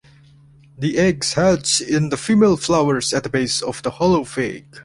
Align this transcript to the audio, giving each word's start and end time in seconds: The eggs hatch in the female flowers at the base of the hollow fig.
The 0.79 0.97
eggs 0.97 1.33
hatch 1.33 1.79
in 1.79 2.09
the 2.09 2.17
female 2.17 2.57
flowers 2.57 3.13
at 3.13 3.21
the 3.21 3.29
base 3.29 3.61
of 3.61 3.83
the 3.83 3.91
hollow 3.91 4.23
fig. 4.23 4.65